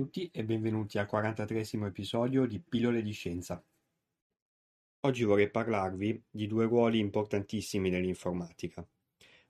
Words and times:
Tutti 0.00 0.30
e 0.32 0.44
benvenuti 0.44 0.96
al 0.96 1.04
43 1.04 1.86
episodio 1.86 2.46
di 2.46 2.58
Pillole 2.58 3.02
di 3.02 3.12
Scienza. 3.12 3.62
Oggi 5.00 5.24
vorrei 5.24 5.50
parlarvi 5.50 6.22
di 6.30 6.46
due 6.46 6.64
ruoli 6.64 6.98
importantissimi 6.98 7.90
nell'informatica, 7.90 8.82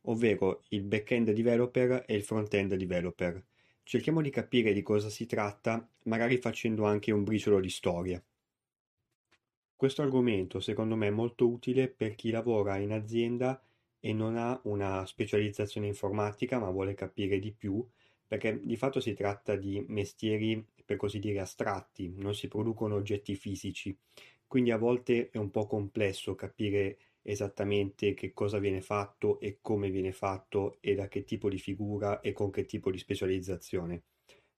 ovvero 0.06 0.64
il 0.70 0.82
back-end 0.82 1.30
developer 1.30 2.02
e 2.04 2.16
il 2.16 2.24
front-end 2.24 2.74
developer. 2.74 3.40
Cerchiamo 3.84 4.20
di 4.20 4.30
capire 4.30 4.72
di 4.72 4.82
cosa 4.82 5.08
si 5.08 5.24
tratta, 5.24 5.88
magari 6.06 6.36
facendo 6.38 6.84
anche 6.84 7.12
un 7.12 7.22
briciolo 7.22 7.60
di 7.60 7.70
storia. 7.70 8.20
Questo 9.76 10.02
argomento 10.02 10.58
secondo 10.58 10.96
me 10.96 11.06
è 11.06 11.10
molto 11.10 11.48
utile 11.48 11.86
per 11.86 12.16
chi 12.16 12.32
lavora 12.32 12.76
in 12.76 12.90
azienda 12.90 13.62
e 14.00 14.12
non 14.12 14.36
ha 14.36 14.60
una 14.64 15.06
specializzazione 15.06 15.86
informatica 15.86 16.58
ma 16.58 16.70
vuole 16.70 16.94
capire 16.94 17.38
di 17.38 17.52
più 17.52 17.86
perché 18.30 18.60
di 18.62 18.76
fatto 18.76 19.00
si 19.00 19.12
tratta 19.12 19.56
di 19.56 19.84
mestieri 19.88 20.64
per 20.84 20.96
così 20.96 21.18
dire 21.18 21.40
astratti, 21.40 22.12
non 22.16 22.32
si 22.32 22.46
producono 22.46 22.94
oggetti 22.94 23.34
fisici, 23.34 23.98
quindi 24.46 24.70
a 24.70 24.76
volte 24.76 25.30
è 25.30 25.36
un 25.36 25.50
po' 25.50 25.66
complesso 25.66 26.36
capire 26.36 26.98
esattamente 27.22 28.14
che 28.14 28.32
cosa 28.32 28.60
viene 28.60 28.82
fatto 28.82 29.40
e 29.40 29.58
come 29.60 29.90
viene 29.90 30.12
fatto 30.12 30.76
e 30.78 30.94
da 30.94 31.08
che 31.08 31.24
tipo 31.24 31.48
di 31.48 31.58
figura 31.58 32.20
e 32.20 32.32
con 32.32 32.52
che 32.52 32.66
tipo 32.66 32.92
di 32.92 32.98
specializzazione. 32.98 34.04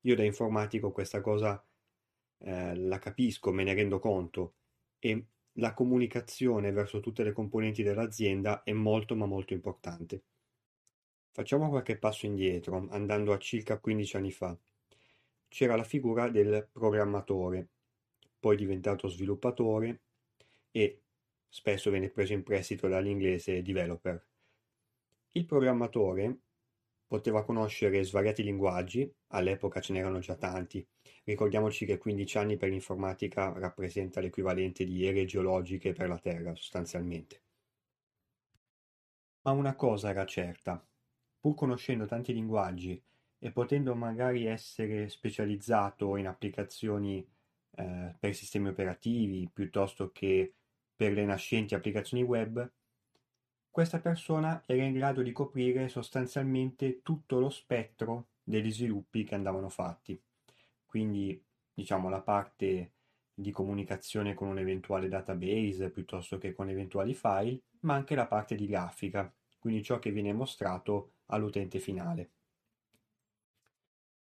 Io 0.02 0.16
da 0.16 0.22
informatico 0.22 0.92
questa 0.92 1.22
cosa 1.22 1.64
eh, 2.40 2.76
la 2.76 2.98
capisco, 2.98 3.52
me 3.52 3.64
ne 3.64 3.72
rendo 3.72 3.98
conto 3.98 4.56
e 4.98 5.24
la 5.52 5.72
comunicazione 5.72 6.72
verso 6.72 7.00
tutte 7.00 7.22
le 7.22 7.32
componenti 7.32 7.82
dell'azienda 7.82 8.64
è 8.64 8.72
molto 8.72 9.16
ma 9.16 9.24
molto 9.24 9.54
importante. 9.54 10.24
Facciamo 11.34 11.70
qualche 11.70 11.97
passo 11.97 12.27
indietro, 12.27 12.88
andando 12.91 13.33
a 13.33 13.38
circa 13.38 13.78
15 13.78 14.16
anni 14.16 14.30
fa. 14.30 14.55
C'era 15.48 15.77
la 15.77 15.83
figura 15.83 16.28
del 16.28 16.69
programmatore, 16.70 17.69
poi 18.39 18.55
diventato 18.55 19.08
sviluppatore 19.08 20.02
e 20.70 21.00
spesso 21.48 21.91
viene 21.91 22.11
preso 22.11 22.34
in 22.34 22.42
prestito 22.42 22.86
dall'inglese 22.86 23.62
developer. 23.62 24.22
Il 25.33 25.47
programmatore 25.47 26.39
poteva 27.06 27.44
conoscere 27.44 28.05
svariati 28.05 28.42
linguaggi, 28.42 29.11
all'epoca 29.29 29.80
ce 29.80 29.95
n'erano 29.95 30.18
già 30.18 30.36
tanti. 30.36 30.86
Ricordiamoci 31.24 31.86
che 31.86 31.96
15 31.96 32.36
anni 32.36 32.56
per 32.58 32.68
l'informatica 32.68 33.55
rappresenta 33.56 34.20
l'equivalente 34.20 34.85
di 34.85 35.06
ere 35.06 35.24
geologiche 35.24 35.95
per 35.95 36.08
la 36.08 36.18
Terra, 36.18 36.55
sostanzialmente. 36.55 37.40
Ma 39.42 39.52
una 39.52 39.74
cosa 39.74 40.11
era 40.11 40.27
certa, 40.27 40.85
pur 41.42 41.57
conoscendo 41.57 42.07
tanti 42.07 42.33
linguaggi 42.33 43.03
e 43.36 43.51
potendo 43.51 43.97
magari 43.97 44.47
essere 44.47 45.08
specializzato 45.08 46.17
in 46.17 46.29
applicazioni 46.29 47.27
eh, 47.75 48.14
per 48.17 48.33
sistemi 48.33 48.69
operativi 48.69 49.51
piuttosto 49.53 50.13
che 50.13 50.55
per 50.95 51.13
le 51.13 51.25
nascenti 51.25 51.75
applicazioni 51.75 52.23
web, 52.23 52.70
questa 53.69 53.98
persona 53.98 54.63
era 54.67 54.85
in 54.85 54.92
grado 54.92 55.20
di 55.20 55.33
coprire 55.33 55.89
sostanzialmente 55.89 57.03
tutto 57.03 57.41
lo 57.41 57.51
spettro 57.51 58.29
degli 58.45 58.70
sviluppi 58.70 59.24
che 59.24 59.35
andavano 59.35 59.69
fatti. 59.69 60.20
Quindi, 60.86 61.42
diciamo, 61.74 62.09
la 62.09 62.20
parte 62.20 62.92
di 63.35 63.51
comunicazione 63.51 64.35
con 64.35 64.47
un 64.47 64.59
eventuale 64.59 65.09
database 65.09 65.91
piuttosto 65.91 66.39
che 66.39 66.53
con 66.53 66.69
eventuali 66.69 67.14
file, 67.14 67.63
ma 67.80 67.95
anche 67.95 68.14
la 68.14 68.29
parte 68.29 68.55
di 68.55 68.67
grafica, 68.67 69.33
quindi 69.59 69.83
ciò 69.83 69.98
che 69.98 70.13
viene 70.13 70.33
mostrato 70.33 71.14
all'utente 71.32 71.78
finale. 71.78 72.30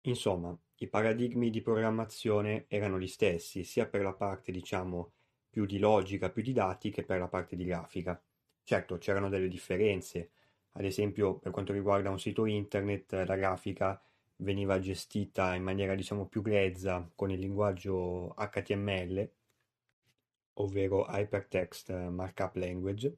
Insomma, 0.05 0.57
i 0.77 0.88
paradigmi 0.88 1.49
di 1.51 1.61
programmazione 1.61 2.66
erano 2.67 2.99
gli 2.99 3.07
stessi, 3.07 3.63
sia 3.63 3.88
per 3.88 4.01
la 4.01 4.13
parte, 4.13 4.51
diciamo, 4.51 5.13
più 5.49 5.66
di 5.66 5.77
logica, 5.77 6.29
più 6.31 6.41
di 6.41 6.53
dati, 6.53 6.89
che 6.89 7.03
per 7.03 7.19
la 7.19 7.27
parte 7.27 7.55
di 7.55 7.66
grafica. 7.66 8.19
Certo, 8.63 8.97
c'erano 8.97 9.29
delle 9.29 9.47
differenze. 9.47 10.31
Ad 10.72 10.85
esempio, 10.85 11.38
per 11.38 11.51
quanto 11.51 11.73
riguarda 11.73 12.09
un 12.09 12.19
sito 12.19 12.45
internet, 12.45 13.11
la 13.13 13.35
grafica 13.35 14.01
veniva 14.38 14.79
gestita 14.79 15.53
in 15.53 15.63
maniera, 15.63 15.93
diciamo, 15.93 16.25
più 16.28 16.41
grezza 16.41 17.07
con 17.16 17.29
il 17.29 17.39
linguaggio 17.39 18.33
HTML, 18.38 19.29
ovvero 20.53 21.05
Hypertext 21.07 21.91
Markup 22.09 22.55
Language, 22.55 23.17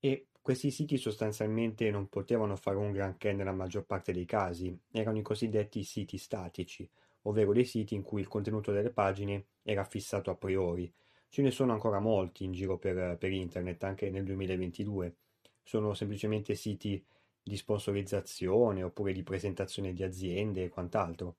e 0.00 0.28
questi 0.48 0.70
siti 0.70 0.96
sostanzialmente 0.96 1.90
non 1.90 2.08
potevano 2.08 2.56
fare 2.56 2.78
un 2.78 2.90
granché 2.90 3.34
nella 3.34 3.52
maggior 3.52 3.84
parte 3.84 4.14
dei 4.14 4.24
casi, 4.24 4.74
erano 4.90 5.18
i 5.18 5.22
cosiddetti 5.22 5.84
siti 5.84 6.16
statici, 6.16 6.88
ovvero 7.24 7.52
dei 7.52 7.66
siti 7.66 7.94
in 7.94 8.00
cui 8.00 8.22
il 8.22 8.28
contenuto 8.28 8.72
delle 8.72 8.88
pagine 8.88 9.48
era 9.62 9.84
fissato 9.84 10.30
a 10.30 10.36
priori. 10.36 10.90
Ce 11.28 11.42
ne 11.42 11.50
sono 11.50 11.74
ancora 11.74 12.00
molti 12.00 12.44
in 12.44 12.52
giro 12.52 12.78
per, 12.78 13.18
per 13.18 13.30
internet, 13.30 13.84
anche 13.84 14.08
nel 14.08 14.24
2022. 14.24 15.16
Sono 15.62 15.92
semplicemente 15.92 16.54
siti 16.54 17.04
di 17.42 17.56
sponsorizzazione 17.58 18.82
oppure 18.82 19.12
di 19.12 19.22
presentazione 19.22 19.92
di 19.92 20.02
aziende 20.02 20.64
e 20.64 20.68
quant'altro. 20.70 21.36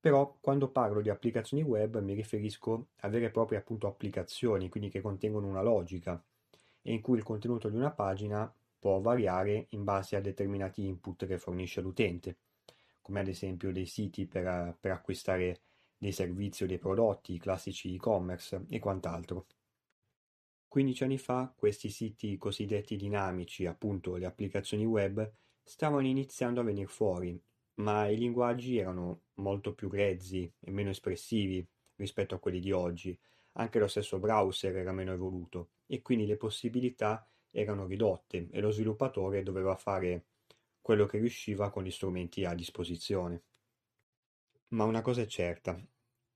Però 0.00 0.38
quando 0.40 0.70
parlo 0.70 1.02
di 1.02 1.10
applicazioni 1.10 1.62
web 1.62 2.00
mi 2.00 2.14
riferisco 2.14 2.86
a 3.00 3.08
vere 3.10 3.26
e 3.26 3.30
proprie 3.30 3.58
appunto 3.58 3.86
applicazioni, 3.86 4.70
quindi 4.70 4.88
che 4.88 5.02
contengono 5.02 5.46
una 5.46 5.60
logica, 5.60 6.24
e 6.82 6.92
in 6.92 7.00
cui 7.00 7.16
il 7.16 7.24
contenuto 7.24 7.68
di 7.68 7.76
una 7.76 7.90
pagina 7.90 8.52
può 8.78 9.00
variare 9.00 9.66
in 9.70 9.84
base 9.84 10.16
a 10.16 10.20
determinati 10.20 10.84
input 10.84 11.26
che 11.26 11.38
fornisce 11.38 11.80
l'utente, 11.80 12.36
come 13.00 13.20
ad 13.20 13.28
esempio 13.28 13.72
dei 13.72 13.86
siti 13.86 14.26
per, 14.26 14.76
per 14.78 14.90
acquistare 14.90 15.60
dei 15.96 16.12
servizi 16.12 16.64
o 16.64 16.66
dei 16.66 16.78
prodotti, 16.78 17.38
classici 17.38 17.94
e-commerce 17.94 18.64
e 18.68 18.80
quant'altro. 18.80 19.46
15 20.66 21.04
anni 21.04 21.18
fa 21.18 21.52
questi 21.54 21.90
siti 21.90 22.36
cosiddetti 22.38 22.96
dinamici, 22.96 23.66
appunto 23.66 24.16
le 24.16 24.26
applicazioni 24.26 24.84
web, 24.84 25.30
stavano 25.62 26.06
iniziando 26.06 26.60
a 26.60 26.64
venire 26.64 26.86
fuori, 26.86 27.40
ma 27.74 28.08
i 28.08 28.16
linguaggi 28.16 28.78
erano 28.78 29.20
molto 29.34 29.74
più 29.74 29.88
grezzi 29.88 30.50
e 30.58 30.70
meno 30.70 30.90
espressivi 30.90 31.64
rispetto 31.96 32.34
a 32.34 32.38
quelli 32.38 32.58
di 32.58 32.72
oggi, 32.72 33.16
anche 33.52 33.78
lo 33.78 33.86
stesso 33.86 34.18
browser 34.18 34.74
era 34.76 34.92
meno 34.92 35.12
evoluto 35.12 35.68
e 35.92 36.00
quindi 36.00 36.24
le 36.24 36.38
possibilità 36.38 37.28
erano 37.50 37.84
ridotte 37.84 38.48
e 38.50 38.60
lo 38.60 38.70
sviluppatore 38.70 39.42
doveva 39.42 39.76
fare 39.76 40.24
quello 40.80 41.04
che 41.04 41.18
riusciva 41.18 41.68
con 41.68 41.84
gli 41.84 41.90
strumenti 41.90 42.46
a 42.46 42.54
disposizione. 42.54 43.42
Ma 44.68 44.84
una 44.84 45.02
cosa 45.02 45.20
è 45.20 45.26
certa, 45.26 45.78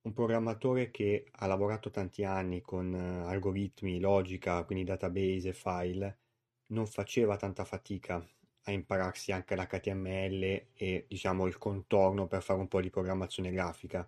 un 0.03 0.13
programmatore 0.13 0.91
che 0.91 1.31
ha 1.31 1.47
lavorato 1.47 1.89
tanti 1.89 2.23
anni 2.23 2.61
con 2.61 2.93
uh, 2.93 3.27
algoritmi, 3.29 3.99
logica, 3.99 4.63
quindi 4.65 4.85
database 4.85 5.49
e 5.49 5.55
file, 5.55 6.19
non 6.67 6.87
faceva 6.87 7.39
tanta 7.39 7.65
fatica 7.65 8.23
a 8.65 8.73
impararsi 8.73 9.33
anche 9.33 9.57
l'HTML 9.57 10.67
e 10.75 11.07
diciamo 11.09 11.47
il 11.47 11.57
contorno 11.57 12.27
per 12.27 12.43
fare 12.43 12.61
un 12.61 12.69
po' 12.69 12.83
di 12.83 12.91
programmazione 12.91 13.51
grafica, 13.51 14.07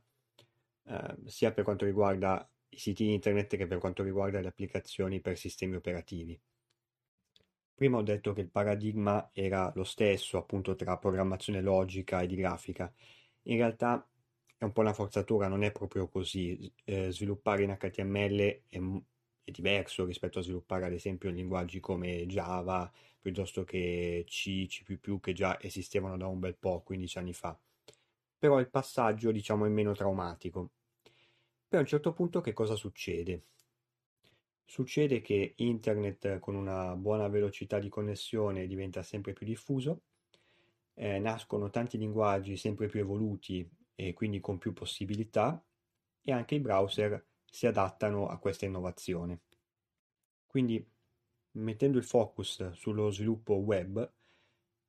uh, 0.83 1.27
sia 1.27 1.53
per 1.53 1.65
quanto 1.65 1.87
riguarda 1.87 2.47
i 2.79 2.81
siti 2.81 3.13
internet 3.13 3.57
che 3.57 3.67
per 3.67 3.79
quanto 3.79 4.05
riguarda 4.05 4.41
le 4.41 4.47
applicazioni 4.47 5.21
per 5.21 5.37
sistemi 5.37 5.75
operativi. 5.75 6.41
Prima 7.75 7.99
ho 7.99 8.03
detto 8.03 8.33
che 8.33 8.41
il 8.43 8.51
paradigma 8.51 9.31
era 9.33 9.73
lo 9.75 9.85
stesso, 9.85 10.39
appunto, 10.39 10.75
tra 10.77 10.97
programmazione 10.99 11.61
logica 11.61 12.21
e 12.21 12.27
di 12.29 12.37
grafica. 12.37 12.93
In 13.43 13.57
realtà 13.57 14.07
è 14.57 14.65
un 14.65 14.73
po' 14.73 14.81
una 14.81 14.93
forzatura, 14.93 15.49
non 15.49 15.63
è 15.65 15.73
proprio 15.73 16.09
così. 16.09 16.73
Eh, 16.85 17.11
sviluppare 17.13 17.63
in 17.65 17.71
HTML 17.71 18.65
è, 18.69 18.79
è 19.45 19.51
diverso 19.51 20.05
rispetto 20.05 20.39
a 20.41 20.43
sviluppare 20.43 20.87
ad 20.87 20.93
esempio 20.93 21.31
linguaggi 21.31 21.81
come 21.81 22.27
Java 22.27 22.91
piuttosto 23.21 23.65
che 23.65 24.25
C, 24.27 24.67
C++ 24.67 24.85
che 25.21 25.33
già 25.33 25.61
esistevano 25.61 26.17
da 26.17 26.27
un 26.29 26.39
bel 26.41 26.57
po', 26.57 26.83
15 26.83 27.19
anni 27.19 27.33
fa. 27.33 27.59
Però 28.39 28.59
il 28.61 28.71
passaggio 28.71 29.33
diciamo 29.33 29.67
è 29.67 29.69
meno 29.69 29.95
traumatico. 29.95 30.71
Poi 31.69 31.79
a 31.79 31.83
un 31.83 31.89
certo 31.89 32.15
punto 32.15 32.41
che 32.41 32.55
cosa 32.55 32.77
succede? 32.77 33.43
Succede 34.65 35.21
che 35.21 35.53
internet 35.57 36.39
con 36.39 36.55
una 36.55 36.97
buona 36.97 37.29
velocità 37.29 37.79
di 37.79 37.91
connessione 37.91 38.67
diventa 38.67 39.03
sempre 39.03 39.35
più 39.35 39.45
diffuso, 39.45 40.01
eh, 40.95 41.19
nascono 41.19 41.69
tanti 41.69 41.99
linguaggi 41.99 42.57
sempre 42.57 42.87
più 42.87 43.01
evoluti 43.01 43.69
e 43.95 44.15
quindi 44.15 44.41
con 44.41 44.57
più 44.57 44.73
possibilità 44.73 45.63
e 46.23 46.33
anche 46.33 46.55
i 46.55 46.61
browser 46.61 47.23
si 47.45 47.67
adattano 47.67 48.29
a 48.29 48.39
questa 48.39 48.65
innovazione. 48.65 49.41
Quindi 50.47 50.83
mettendo 51.53 51.99
il 51.99 52.05
focus 52.05 52.71
sullo 52.73 53.11
sviluppo 53.11 53.57
web, 53.57 54.11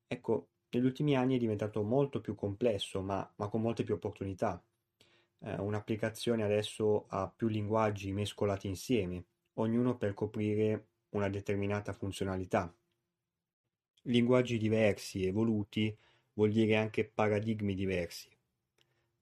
ecco, 0.08 0.50
negli 0.70 0.86
ultimi 0.86 1.18
anni 1.18 1.36
è 1.36 1.40
diventato 1.40 1.84
molto 1.84 2.22
più 2.22 2.36
complesso, 2.36 3.02
ma, 3.02 3.30
ma 3.36 3.50
con 3.50 3.60
molte 3.62 3.84
più 3.84 3.96
opportunità. 3.96 4.64
Eh, 5.41 5.56
un'applicazione 5.56 6.44
adesso 6.44 7.06
ha 7.09 7.31
più 7.33 7.47
linguaggi 7.47 8.12
mescolati 8.12 8.68
insieme 8.68 9.24
ognuno 9.53 9.97
per 9.97 10.13
coprire 10.13 10.88
una 11.09 11.30
determinata 11.30 11.94
funzionalità. 11.94 12.74
Linguaggi 14.03 14.57
diversi, 14.57 15.25
evoluti, 15.25 15.95
vuol 16.33 16.51
dire 16.51 16.75
anche 16.75 17.06
paradigmi 17.06 17.75
diversi. 17.75 18.30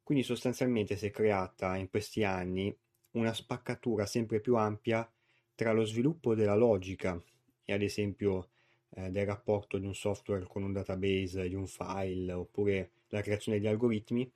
Quindi 0.04 0.24
sostanzialmente 0.24 0.96
si 0.96 1.08
è 1.08 1.12
creata 1.12 1.76
in 1.76 1.90
questi 1.90 2.24
anni 2.24 2.76
una 3.12 3.34
spaccatura 3.34 4.06
sempre 4.06 4.40
più 4.40 4.56
ampia 4.56 5.10
tra 5.56 5.72
lo 5.72 5.84
sviluppo 5.84 6.36
della 6.36 6.56
logica 6.56 7.22
e 7.66 7.74
ad 7.74 7.82
esempio 7.82 8.50
eh, 8.92 9.10
del 9.10 9.26
rapporto 9.26 9.78
di 9.78 9.86
un 9.86 9.96
software 9.96 10.46
con 10.46 10.64
un 10.64 10.72
database, 10.72 11.50
di 11.50 11.56
un 11.56 11.68
file, 11.68 12.32
oppure 12.32 12.92
la 13.10 13.22
creazione 13.22 13.60
di 13.60 13.68
algoritmi, 13.68 14.32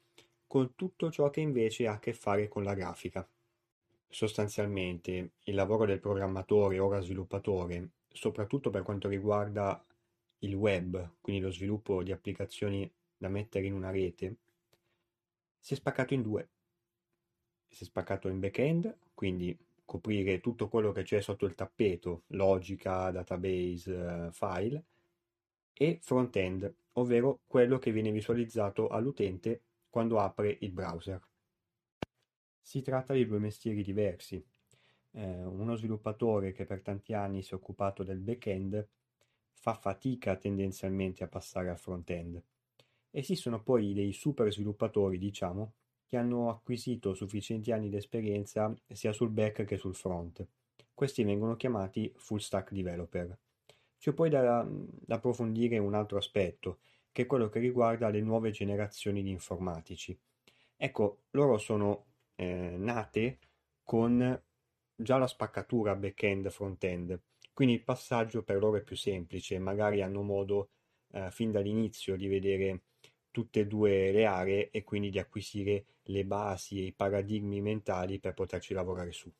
con 0.51 0.75
tutto 0.75 1.09
ciò 1.09 1.30
che 1.30 1.39
invece 1.39 1.88
ha 1.88 1.94
a 1.94 2.00
che 2.00 2.12
fare 2.12 2.50
con 2.50 2.65
la 2.65 2.74
grafica. 2.74 3.25
Sostanzialmente 4.09 5.36
il 5.44 5.56
lavoro 5.56 5.86
del 5.86 6.01
programmatore, 6.01 6.77
ora 6.77 7.00
sviluppatore, 7.00 7.92
soprattutto 8.12 8.69
per 8.69 8.83
quanto 8.83 9.07
riguarda 9.07 9.81
il 10.39 10.53
web, 10.53 11.13
quindi 11.21 11.42
lo 11.42 11.53
sviluppo 11.53 12.03
di 12.03 12.12
applicazioni 12.12 12.92
da 13.15 13.30
mettere 13.30 13.65
in 13.65 13.71
una 13.71 13.92
rete, 13.92 14.36
si 15.57 15.74
è 15.74 15.77
spaccato 15.77 16.13
in 16.15 16.21
due. 16.21 16.50
Si 17.69 17.83
è 17.83 17.86
spaccato 17.86 18.27
in 18.27 18.42
back-end, 18.42 18.94
quindi 19.13 19.57
coprire 19.86 20.42
tutto 20.42 20.68
quello 20.68 20.92
che 20.92 21.03
c'è 21.03 21.21
sotto 21.21 21.45
il 21.45 21.56
tappeto, 21.56 22.24
logica, 22.27 23.09
database, 23.09 24.27
file, 24.33 24.83
e 25.71 26.00
front-end, 26.01 26.75
ovvero 26.95 27.39
quello 27.48 27.80
che 27.80 27.94
viene 27.94 28.12
visualizzato 28.12 28.89
all'utente 28.89 29.62
quando 29.91 30.19
apre 30.19 30.57
il 30.61 30.71
browser. 30.71 31.21
Si 32.61 32.81
tratta 32.81 33.13
di 33.13 33.27
due 33.27 33.39
mestieri 33.39 33.83
diversi. 33.83 34.43
Eh, 35.11 35.43
uno 35.43 35.75
sviluppatore 35.75 36.53
che 36.53 36.65
per 36.65 36.81
tanti 36.81 37.13
anni 37.13 37.43
si 37.43 37.51
è 37.51 37.55
occupato 37.55 38.01
del 38.01 38.19
back-end 38.19 38.88
fa 39.51 39.73
fatica 39.73 40.38
tendenzialmente 40.38 41.25
a 41.25 41.27
passare 41.27 41.69
al 41.69 41.77
front-end. 41.77 42.41
Esistono 43.11 43.61
poi 43.61 43.93
dei 43.93 44.13
super 44.13 44.51
sviluppatori, 44.51 45.17
diciamo, 45.17 45.73
che 46.05 46.15
hanno 46.15 46.49
acquisito 46.49 47.13
sufficienti 47.13 47.73
anni 47.73 47.89
di 47.89 47.97
esperienza 47.97 48.73
sia 48.88 49.11
sul 49.11 49.29
back 49.29 49.65
che 49.65 49.77
sul 49.77 49.93
front. 49.93 50.47
Questi 50.93 51.23
vengono 51.23 51.57
chiamati 51.57 52.11
full 52.15 52.38
stack 52.38 52.71
developer. 52.71 53.38
C'è 53.97 54.13
poi 54.13 54.29
da, 54.29 54.65
da 54.65 55.15
approfondire 55.15 55.77
un 55.77 55.93
altro 55.93 56.17
aspetto, 56.17 56.79
che 57.11 57.23
è 57.23 57.25
quello 57.25 57.49
che 57.49 57.59
riguarda 57.59 58.09
le 58.09 58.21
nuove 58.21 58.51
generazioni 58.51 59.21
di 59.23 59.29
informatici. 59.29 60.17
Ecco, 60.75 61.23
loro 61.31 61.57
sono 61.57 62.05
eh, 62.35 62.75
nate 62.77 63.39
con 63.83 64.41
già 64.95 65.17
la 65.17 65.27
spaccatura 65.27 65.95
back-end 65.95 66.49
front-end, 66.49 67.19
quindi 67.53 67.75
il 67.75 67.83
passaggio 67.83 68.43
per 68.43 68.57
loro 68.57 68.77
è 68.77 68.83
più 68.83 68.95
semplice, 68.95 69.59
magari 69.59 70.01
hanno 70.01 70.21
modo 70.21 70.69
eh, 71.11 71.29
fin 71.31 71.51
dall'inizio 71.51 72.15
di 72.15 72.27
vedere 72.27 72.83
tutte 73.31 73.61
e 73.61 73.67
due 73.67 74.11
le 74.11 74.25
aree 74.25 74.69
e 74.71 74.83
quindi 74.83 75.09
di 75.09 75.19
acquisire 75.19 75.85
le 76.03 76.25
basi 76.25 76.79
e 76.79 76.85
i 76.87 76.93
paradigmi 76.93 77.61
mentali 77.61 78.19
per 78.19 78.33
poterci 78.33 78.73
lavorare 78.73 79.11
su. 79.11 79.31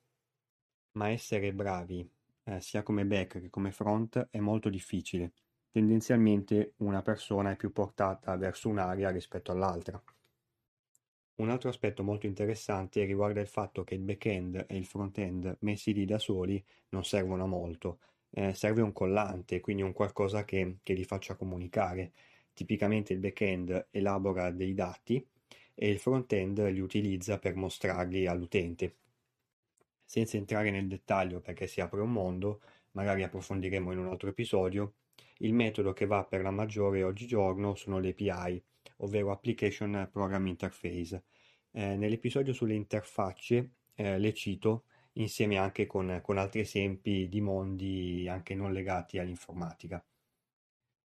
Ma 0.94 1.10
essere 1.10 1.54
bravi 1.54 2.08
eh, 2.44 2.62
sia 2.62 2.84
come 2.84 3.06
back 3.06 3.40
che 3.40 3.50
come 3.50 3.72
front 3.72 4.28
è 4.30 4.40
molto 4.40 4.70
difficile. 4.70 5.34
Tendenzialmente 5.74 6.74
una 6.78 7.02
persona 7.02 7.52
è 7.52 7.56
più 7.56 7.72
portata 7.72 8.36
verso 8.36 8.68
un'area 8.68 9.10
rispetto 9.10 9.54
all'altra. 9.54 10.04
Un 11.36 11.50
altro 11.50 11.70
aspetto 11.70 12.04
molto 12.04 12.26
interessante 12.26 13.06
riguarda 13.06 13.40
il 13.40 13.48
fatto 13.48 13.86
che 13.86 13.96
il 13.96 14.02
back-end 14.02 14.66
e 14.68 14.76
il 14.76 14.86
front-end 14.86 15.60
messi 15.62 15.94
lì 15.94 16.04
da 16.04 16.20
soli 16.20 16.62
non 16.90 17.06
servono 17.06 17.44
a 17.44 17.48
molto, 17.48 18.00
eh, 18.32 18.54
serve 18.54 18.82
un 18.82 18.92
collante, 18.92 19.62
quindi 19.62 19.82
un 19.82 19.94
qualcosa 19.94 20.44
che, 20.44 20.80
che 20.84 20.94
li 20.94 21.06
faccia 21.06 21.36
comunicare. 21.36 22.12
Tipicamente 22.54 23.14
il 23.14 23.20
back-end 23.20 23.88
elabora 23.92 24.52
dei 24.52 24.74
dati 24.74 25.26
e 25.74 25.90
il 25.90 26.00
front-end 26.00 26.70
li 26.70 26.82
utilizza 26.82 27.40
per 27.40 27.56
mostrarli 27.56 28.28
all'utente. 28.28 28.96
Senza 30.04 30.36
entrare 30.36 30.70
nel 30.70 30.90
dettaglio 30.90 31.40
perché 31.40 31.66
si 31.66 31.80
apre 31.80 32.02
un 32.02 32.12
mondo, 32.12 32.60
magari 32.92 33.24
approfondiremo 33.24 33.94
in 33.94 34.00
un 34.00 34.08
altro 34.08 34.28
episodio, 34.28 34.96
il 35.42 35.54
metodo 35.54 35.94
che 35.94 36.06
va 36.06 36.24
per 36.24 36.42
la 36.42 36.52
maggiore 36.52 37.04
oggigiorno 37.04 37.76
sono 37.76 38.00
le 38.00 38.10
API, 38.10 38.64
ovvero 38.98 39.32
Application 39.32 40.10
Program 40.12 40.46
Interface. 40.48 41.24
Eh, 41.72 41.96
nell'episodio 41.96 42.54
sulle 42.54 42.74
interfacce 42.74 43.72
eh, 43.96 44.18
le 44.20 44.34
cito 44.34 44.86
insieme 45.14 45.58
anche 45.58 45.86
con, 45.88 46.20
con 46.24 46.38
altri 46.38 46.62
esempi 46.62 47.28
di 47.28 47.42
mondi 47.42 48.28
anche 48.28 48.56
non 48.56 48.72
legati 48.72 49.18
all'informatica. 49.18 50.04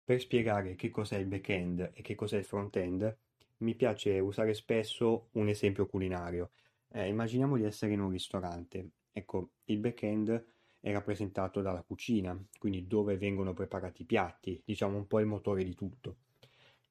Per 0.04 0.20
spiegare 0.20 0.76
che 0.76 0.90
cos'è 0.90 1.18
il 1.18 1.26
back-end 1.26 1.92
e 1.94 2.02
che 2.02 2.16
cos'è 2.16 2.38
il 2.38 2.46
front-end, 2.46 3.18
mi 3.58 3.76
piace 3.76 4.20
usare 4.20 4.54
spesso 4.54 5.30
un 5.34 5.50
esempio 5.50 5.86
culinario. 5.86 6.52
Eh, 6.92 7.08
immaginiamo 7.08 7.58
di 7.58 7.64
essere 7.64 7.94
in 7.94 8.00
un 8.00 8.10
ristorante. 8.10 8.92
Ecco, 9.12 9.52
il 9.66 9.80
back-end 9.80 10.44
è 10.80 10.92
rappresentato 10.92 11.62
dalla 11.62 11.82
cucina, 11.82 12.38
quindi 12.58 12.88
dove 12.88 13.18
vengono 13.18 13.54
preparati 13.54 14.04
i 14.04 14.06
piatti, 14.06 14.62
diciamo 14.64 14.98
un 14.98 15.08
po' 15.08 15.20
il 15.20 15.26
motore 15.26 15.64
di 15.64 15.76
tutto. 15.76 16.16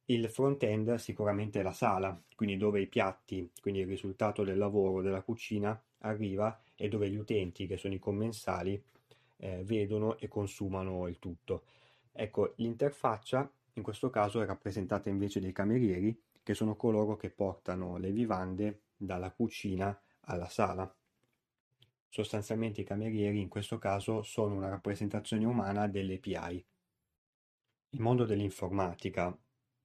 Il 0.07 0.29
front-end 0.31 0.95
sicuramente 0.95 1.61
è 1.61 1.63
la 1.63 1.73
sala, 1.73 2.19
quindi 2.35 2.57
dove 2.57 2.81
i 2.81 2.87
piatti, 2.87 3.51
quindi 3.61 3.81
il 3.81 3.87
risultato 3.87 4.43
del 4.43 4.57
lavoro 4.57 5.03
della 5.03 5.23
cucina 5.23 5.81
arriva 5.99 6.59
e 6.75 6.89
dove 6.89 7.11
gli 7.11 7.17
utenti, 7.17 7.67
che 7.67 7.77
sono 7.77 7.95
i 7.95 7.99
commensali, 7.99 8.83
eh, 9.37 9.63
vedono 9.65 10.19
e 10.19 10.29
consumano 10.29 11.07
il 11.09 11.19
tutto. 11.19 11.65
Ecco, 12.13 12.55
l'interfaccia 12.57 13.51
in 13.75 13.83
questo 13.83 14.11
caso 14.11 14.41
è 14.41 14.47
rappresentata 14.47 15.09
invece 15.09 15.41
dai 15.41 15.53
camerieri, 15.53 16.19
che 16.43 16.55
sono 16.55 16.75
coloro 16.75 17.17
che 17.17 17.31
portano 17.31 17.99
le 17.99 18.11
vivande 18.11 18.81
dalla 18.97 19.31
cucina 19.31 19.97
alla 20.23 20.49
sala. 20.49 20.91
Sostanzialmente 22.09 22.81
i 22.81 22.85
camerieri 22.85 23.41
in 23.41 23.49
questo 23.49 23.79
caso 23.79 24.23
sono 24.23 24.55
una 24.55 24.69
rappresentazione 24.69 25.45
umana 25.45 25.87
delle 25.87 26.15
API. 26.15 26.65
Il 27.91 28.01
mondo 28.01 28.25
dell'informatica 28.25 29.37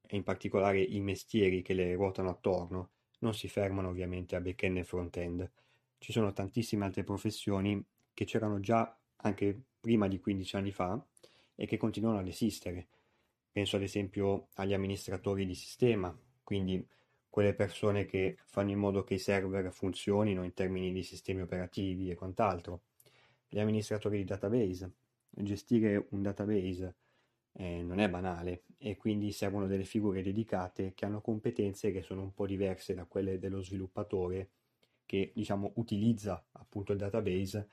e 0.05 0.15
in 0.15 0.23
particolare 0.23 0.81
i 0.81 0.99
mestieri 0.99 1.61
che 1.61 1.73
le 1.73 1.93
ruotano 1.95 2.29
attorno, 2.29 2.91
non 3.19 3.33
si 3.33 3.47
fermano 3.47 3.89
ovviamente 3.89 4.35
a 4.35 4.41
back-end 4.41 4.77
e 4.77 4.83
front-end. 4.83 5.51
Ci 5.97 6.11
sono 6.11 6.33
tantissime 6.33 6.85
altre 6.85 7.03
professioni 7.03 7.83
che 8.13 8.25
c'erano 8.25 8.59
già 8.59 8.95
anche 9.17 9.59
prima 9.79 10.07
di 10.07 10.19
15 10.19 10.55
anni 10.55 10.71
fa 10.71 11.03
e 11.55 11.65
che 11.65 11.77
continuano 11.77 12.19
ad 12.19 12.27
esistere. 12.27 12.87
Penso 13.51 13.77
ad 13.77 13.83
esempio 13.83 14.49
agli 14.55 14.73
amministratori 14.73 15.45
di 15.45 15.55
sistema, 15.55 16.15
quindi 16.43 16.85
quelle 17.33 17.55
persone 17.55 18.05
che 18.05 18.37
fanno 18.45 18.69
in 18.69 18.77
modo 18.77 19.03
che 19.03 19.15
i 19.15 19.17
server 19.17 19.71
funzionino 19.73 20.43
in 20.43 20.53
termini 20.53 20.93
di 20.93 21.01
sistemi 21.01 21.41
operativi 21.41 22.11
e 22.11 22.13
quant'altro. 22.13 22.81
Gli 23.49 23.57
amministratori 23.57 24.17
di 24.17 24.23
database. 24.23 24.91
Gestire 25.31 26.05
un 26.11 26.21
database 26.21 26.93
eh, 27.53 27.81
non 27.81 27.97
è 27.97 28.07
banale 28.07 28.65
e 28.77 28.97
quindi 28.97 29.31
servono 29.31 29.65
delle 29.65 29.83
figure 29.83 30.21
dedicate 30.21 30.93
che 30.93 31.05
hanno 31.05 31.21
competenze 31.21 31.91
che 31.91 32.03
sono 32.03 32.21
un 32.21 32.35
po' 32.35 32.45
diverse 32.45 32.93
da 32.93 33.05
quelle 33.05 33.39
dello 33.39 33.63
sviluppatore 33.63 34.49
che 35.03 35.31
diciamo 35.33 35.71
utilizza 35.77 36.45
appunto 36.51 36.91
il 36.91 36.99
database 36.99 37.67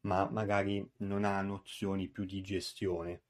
ma 0.00 0.28
magari 0.28 0.86
non 0.98 1.24
ha 1.24 1.40
nozioni 1.40 2.08
più 2.08 2.26
di 2.26 2.42
gestione. 2.42 3.20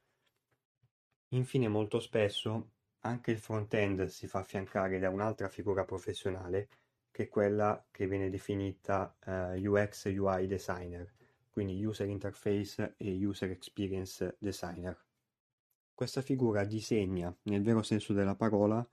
Infine 1.28 1.68
molto 1.68 2.00
spesso 2.00 2.70
anche 3.06 3.30
il 3.30 3.38
front-end 3.38 4.06
si 4.06 4.26
fa 4.26 4.40
affiancare 4.40 4.98
da 4.98 5.10
un'altra 5.10 5.48
figura 5.48 5.84
professionale 5.84 6.68
che 7.10 7.24
è 7.24 7.28
quella 7.28 7.82
che 7.90 8.06
viene 8.06 8.28
definita 8.28 9.16
uh, 9.24 9.56
UX 9.58 10.04
UI 10.04 10.46
designer, 10.46 11.10
quindi 11.50 11.82
User 11.82 12.06
Interface 12.08 12.94
e 12.98 13.26
User 13.26 13.50
Experience 13.50 14.36
Designer. 14.38 15.02
Questa 15.94 16.20
figura 16.20 16.64
disegna, 16.64 17.34
nel 17.44 17.62
vero 17.62 17.82
senso 17.82 18.12
della 18.12 18.34
parola, 18.34 18.86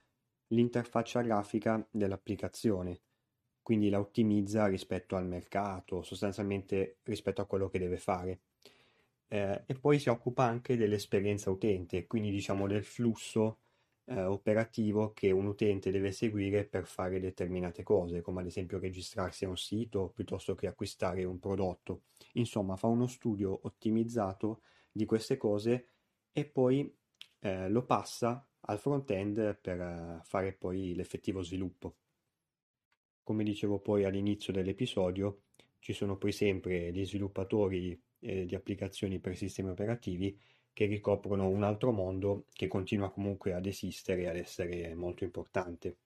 l'interfaccia 0.48 1.20
grafica 1.20 1.86
dell'applicazione, 1.90 3.02
quindi 3.60 3.90
la 3.90 4.00
ottimizza 4.00 4.68
rispetto 4.68 5.16
al 5.16 5.26
mercato, 5.26 6.02
sostanzialmente 6.02 7.00
rispetto 7.02 7.42
a 7.42 7.46
quello 7.46 7.68
che 7.68 7.78
deve 7.78 7.98
fare. 7.98 8.40
Eh, 9.28 9.64
e 9.66 9.74
poi 9.74 9.98
si 9.98 10.08
occupa 10.08 10.44
anche 10.44 10.78
dell'esperienza 10.78 11.50
utente, 11.50 12.06
quindi 12.06 12.30
diciamo 12.30 12.66
del 12.66 12.84
flusso 12.84 13.58
eh, 13.58 13.63
operativo 14.06 15.12
che 15.12 15.30
un 15.30 15.46
utente 15.46 15.90
deve 15.90 16.12
seguire 16.12 16.64
per 16.64 16.86
fare 16.86 17.20
determinate 17.20 17.82
cose, 17.82 18.20
come 18.20 18.40
ad 18.40 18.46
esempio 18.46 18.78
registrarsi 18.78 19.44
a 19.44 19.48
un 19.48 19.56
sito 19.56 20.10
piuttosto 20.14 20.54
che 20.54 20.66
acquistare 20.66 21.24
un 21.24 21.38
prodotto. 21.38 22.02
Insomma, 22.34 22.76
fa 22.76 22.86
uno 22.86 23.06
studio 23.06 23.60
ottimizzato 23.62 24.60
di 24.92 25.06
queste 25.06 25.36
cose 25.36 25.88
e 26.32 26.44
poi 26.44 26.94
eh, 27.40 27.68
lo 27.68 27.84
passa 27.84 28.46
al 28.66 28.78
front-end 28.78 29.58
per 29.60 29.80
eh, 29.80 30.20
fare 30.22 30.52
poi 30.52 30.94
l'effettivo 30.94 31.42
sviluppo. 31.42 31.96
Come 33.22 33.44
dicevo 33.44 33.78
poi 33.78 34.04
all'inizio 34.04 34.52
dell'episodio, 34.52 35.44
ci 35.78 35.92
sono 35.92 36.16
poi 36.16 36.32
sempre 36.32 36.92
gli 36.92 37.04
sviluppatori 37.04 37.98
eh, 38.20 38.46
di 38.46 38.54
applicazioni 38.54 39.18
per 39.18 39.36
sistemi 39.36 39.70
operativi 39.70 40.38
che 40.74 40.84
ricoprono 40.86 41.48
un 41.48 41.62
altro 41.62 41.92
mondo 41.92 42.46
che 42.52 42.68
continua 42.68 43.10
comunque 43.10 43.54
ad 43.54 43.64
esistere 43.64 44.22
e 44.22 44.28
ad 44.28 44.36
essere 44.36 44.94
molto 44.94 45.24
importante. 45.24 45.96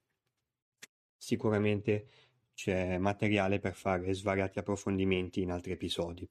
Sicuramente 1.17 2.07
c'è 2.55 2.99
materiale 2.99 3.59
per 3.59 3.75
fare 3.75 4.13
svariati 4.13 4.59
approfondimenti 4.61 5.41
in 5.41 5.51
altri 5.51 5.73
episodi. 5.73 6.29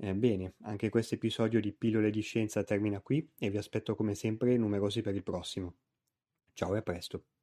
Eh, 0.00 0.14
bene, 0.14 0.54
anche 0.62 0.88
questo 0.88 1.14
episodio 1.14 1.60
di 1.60 1.72
Pillole 1.72 2.10
di 2.10 2.20
Scienza 2.22 2.64
termina 2.64 3.00
qui 3.00 3.28
e 3.38 3.50
vi 3.50 3.58
aspetto 3.58 3.94
come 3.94 4.14
sempre 4.14 4.56
numerosi 4.56 5.02
per 5.02 5.14
il 5.14 5.22
prossimo. 5.22 5.74
Ciao 6.54 6.74
e 6.74 6.78
a 6.78 6.82
presto. 6.82 7.37